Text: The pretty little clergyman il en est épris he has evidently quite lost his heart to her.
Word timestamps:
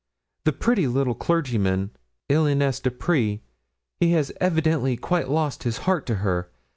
The 0.45 0.51
pretty 0.51 0.87
little 0.87 1.13
clergyman 1.13 1.91
il 2.27 2.47
en 2.47 2.59
est 2.63 2.89
épris 2.91 3.41
he 3.99 4.13
has 4.13 4.31
evidently 4.41 4.97
quite 4.97 5.29
lost 5.29 5.61
his 5.61 5.77
heart 5.85 6.07
to 6.07 6.15
her. 6.25 6.49